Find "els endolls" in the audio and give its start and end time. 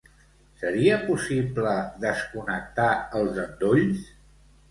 3.21-4.09